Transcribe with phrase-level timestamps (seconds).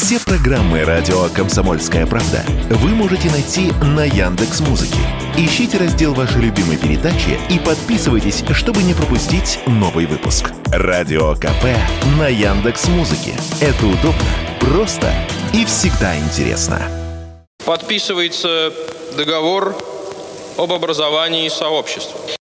[0.00, 5.00] Все программы радио Комсомольская правда вы можете найти на Яндекс Музыке.
[5.36, 10.52] Ищите раздел вашей любимой передачи и подписывайтесь, чтобы не пропустить новый выпуск.
[10.66, 11.64] Радио КП
[12.16, 13.34] на Яндекс Музыке.
[13.60, 14.22] Это удобно,
[14.60, 15.12] просто
[15.52, 16.80] и всегда интересно.
[17.66, 18.72] Подписывается
[19.16, 19.76] договор
[20.56, 22.37] об образовании сообщества.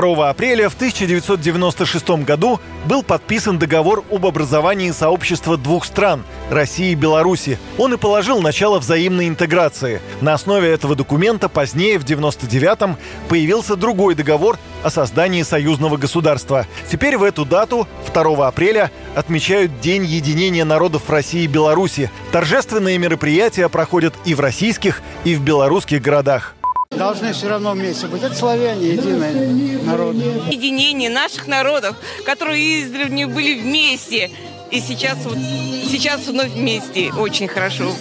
[0.00, 6.96] 2 апреля в 1996 году был подписан договор об образовании сообщества двух стран– России и
[6.96, 7.60] Беларуси.
[7.78, 10.00] Он и положил начало взаимной интеграции.
[10.20, 12.96] На основе этого документа позднее, в 1999-м,
[13.28, 16.66] появился другой договор о создании союзного государства.
[16.90, 22.10] Теперь в эту дату, 2 апреля, отмечают День единения народов России и Беларуси.
[22.32, 26.53] Торжественные мероприятия проходят и в российских, и в белорусских городах
[26.96, 28.22] должны все равно вместе быть.
[28.22, 30.14] Это славяне, единый народ.
[30.14, 34.30] Единение наших народов, которые издревле были вместе.
[34.70, 37.12] И сейчас, вот, сейчас вновь вместе.
[37.12, 37.92] Очень хорошо.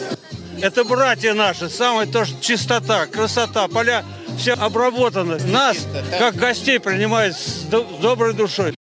[0.62, 4.04] Это братья наши, самая тоже чистота, красота, поля
[4.38, 5.38] все обработаны.
[5.46, 5.78] Нас,
[6.18, 7.64] как гостей, принимают с
[8.02, 8.74] доброй душой.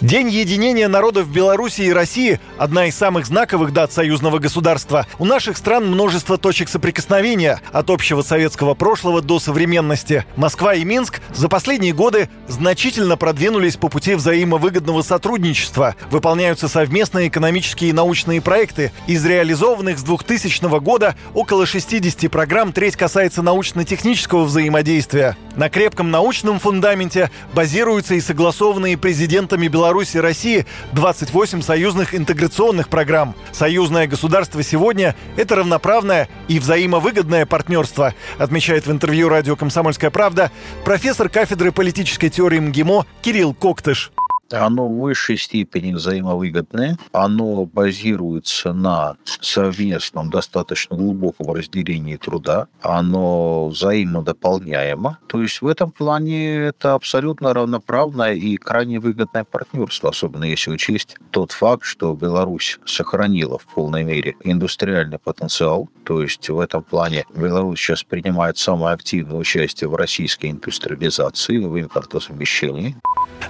[0.00, 5.06] День единения народов Беларуси и России– одна из самых знаковых дат союзного государства.
[5.18, 10.24] У наших стран множество точек соприкосновения от общего советского прошлого до современности.
[10.36, 15.94] Москва и Минск за последние годы значительно продвинулись по пути взаимовыгодного сотрудничества.
[16.10, 18.92] Выполняются совместные экономические и научные проекты.
[19.06, 25.36] Из реализованных с 2000 года около 60 программ треть касается научно-технического взаимодействия.
[25.60, 33.34] На крепком научном фундаменте базируются и согласованные президентами Беларуси и России 28 союзных интеграционных программ.
[33.52, 40.50] Союзное государство сегодня– это равноправное и взаимовыгодное партнерство, отмечает в интервью радио «Комсомольская правда»
[40.82, 44.12] профессор кафедры политической теории МГИМО Кирилл Коктыш
[44.52, 55.18] оно в высшей степени взаимовыгодное, оно базируется на совместном достаточно глубоком разделении труда, оно взаимодополняемо.
[55.26, 61.16] То есть в этом плане это абсолютно равноправное и крайне выгодное партнерство, особенно если учесть
[61.30, 67.24] тот факт, что Беларусь сохранила в полной мере индустриальный потенциал, то есть в этом плане
[67.34, 72.96] Беларусь сейчас принимает самое активное участие в российской индустриализации, в импортозамещении.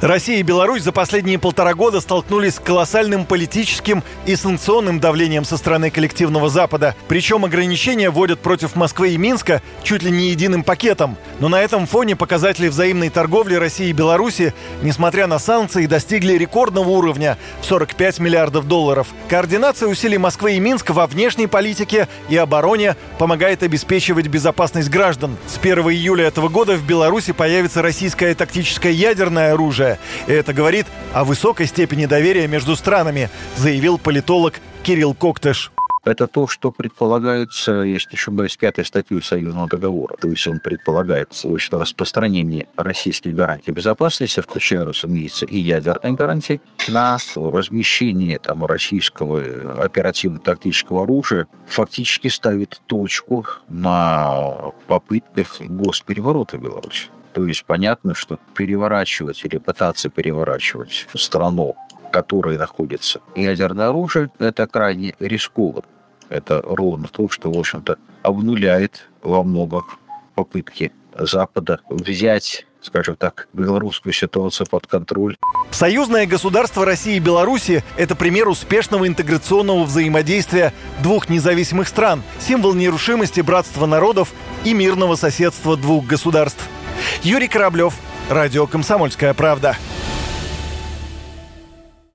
[0.00, 5.56] Россия и Беларусь за последние полтора года столкнулись с колоссальным политическим и санкционным давлением со
[5.56, 6.96] стороны коллективного Запада.
[7.06, 11.16] Причем ограничения вводят против Москвы и Минска чуть ли не единым пакетом.
[11.40, 14.52] Но на этом фоне показатели взаимной торговли России и Беларуси,
[14.82, 19.08] несмотря на санкции, достигли рекордного уровня в 45 миллиардов долларов.
[19.28, 25.38] Координация усилий Москвы и Минска во внешней политике и обороне помогает обеспечивать безопасность граждан.
[25.48, 30.86] С 1 июля этого года в Беларуси появится российское тактическое ядерное оружие, и это говорит
[31.14, 35.72] о высокой степени доверия между странами, заявил политолог Кирилл Коктыш.
[36.02, 40.16] Это то, что предполагается, если не ошибаюсь, пятой статьей Союзного договора.
[40.16, 47.18] То есть он предполагает свойство распространения российских гарантий безопасности, включая, разумеется, и ядерные гарантии, на
[47.34, 49.42] размещение там, российского
[49.82, 57.08] оперативно-тактического оружия, фактически ставит точку на попытках госпереворота Беларуси.
[57.32, 61.76] То есть понятно, что переворачивать или пытаться переворачивать страну,
[62.10, 65.86] в которой находится ядерное оружие, это крайне рискованно.
[66.28, 69.84] Это ровно то, что, в общем-то, обнуляет во многом
[70.34, 75.36] попытки Запада взять скажем так, белорусскую ситуацию под контроль.
[75.70, 80.72] Союзное государство России и Беларуси– это пример успешного интеграционного взаимодействия
[81.02, 84.32] двух независимых стран, символ нерушимости братства народов
[84.64, 86.66] и мирного соседства двух государств–
[87.22, 87.94] Юрий Кораблев,
[88.28, 89.76] Радио «Комсомольская правда».